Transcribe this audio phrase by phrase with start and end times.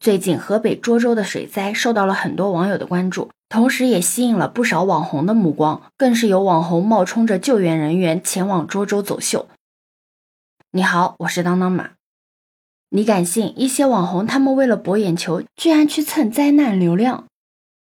[0.00, 9.46] 最近河北涿州的水灾受到了很多网友的关注，同时也吸引了不少网红的目光，更是有网红冒充着救援人员前往涿州走秀。
[10.70, 11.90] 你好，我是当当马。
[12.88, 17.26] 你敢信一些网红他们为了博眼球，居然去蹭灾难流量？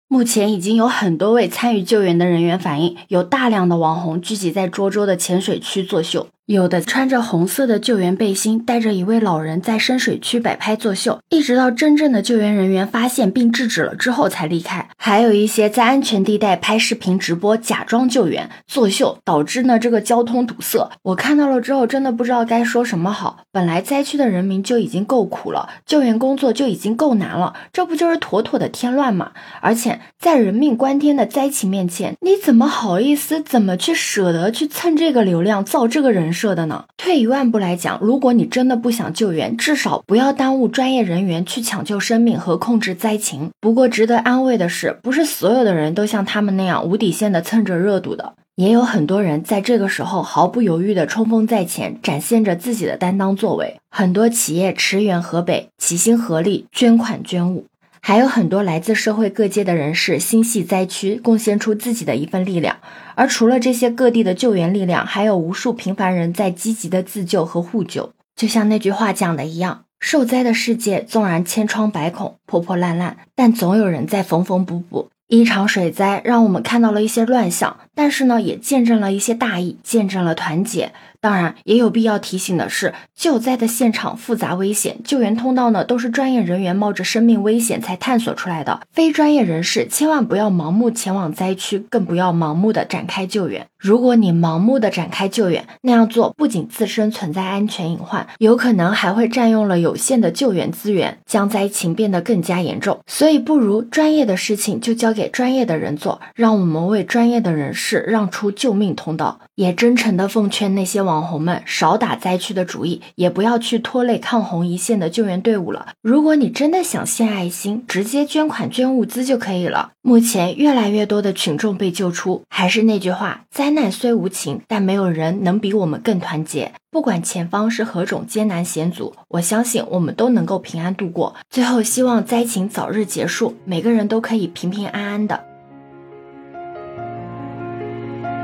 [0.09, 6.27] 目前已经有很多位参与救援的人员反映，有大量的网红聚集在涿州的浅水区作秀。
[6.49, 14.89] 有的穿着红色的救援背心，带着一位老人在深水区摆拍作秀，一直到真正的救援人员发现并制止了之后才离开。
[14.97, 20.91] 还有一些在安全地带拍视频直播，假装救援作秀，导致呢这个交通堵塞。
[21.03, 23.41] 我看到了之后，真的不知道该说什么好。
[23.53, 29.33] 本来灾区的人民就已经够苦了，救援工作就已经够难了，这不就是妥妥的添乱吗？
[29.61, 33.43] 而且在人命关天的灾情面前，你怎么好意思？
[33.43, 36.33] 怎么去舍得去蹭这个流量，造这个人？
[36.39, 36.85] 设的呢？
[36.97, 43.51] 退一万步来讲，如果你真的不想救援，至少不要耽误专业人员去抢救生命和控制灾情。
[43.61, 53.81] 不过值得安慰的是，不是所有的人都像他们那样无底线的蹭着热度的，也有很多人在这个时候毫不犹豫的冲锋在前，展现着自己的担当作为。
[53.91, 57.65] 很多企业驰援河北，齐心合力捐款捐物。
[58.01, 62.79] 还有很多来自社会各界的人士心系灾区，贡献出自己的一份力量。
[63.15, 68.13] 而除了这些各地的救援力量，还有无数平凡人在积极的自救和互救。
[68.37, 75.11] 就像那句话讲的一样：受灾的世界纵然千疮百孔、破破烂烂，但总有人在缝缝补补。
[75.27, 80.93] 一场水灾让我们看到了一些乱象，但是呢，也见证了一些大义，见证了团结。
[81.21, 88.83] 当然，也有必要提醒的是，救灾的现场复杂危险，救援通道呢都是专业人员冒着生命危险才探索出来的。
[88.93, 93.67] 非专业人士千万不要盲目前往灾区，更不要盲目的展开救援。
[93.77, 103.01] 如果你盲目的展开救援，那样做不仅自身存在安全隐患，有可能还会占用了有限的救援资源，将灾情变得更加严重。
[103.09, 109.41] 所以，不如专业的事情就交给专业的人做，让我们为专业的人士是让出救命通道。
[109.55, 115.89] 也真诚的奉劝那些网红们少打灾区的主意，也不要去拖累抗洪一线的救援队伍了。
[116.03, 119.93] 如果你真的想献爱心，直接捐款捐物资就可以了。
[120.03, 126.73] 目前越来越多的群众被救出，还是那句话，灾难虽无情，但没有人能比我们更团结。
[126.91, 131.35] 不管前方是何种艰难险阻，我相信我们都能够平安度过。
[131.51, 135.48] 最后，希望灾情早日结束，每个人都可以平平安安的。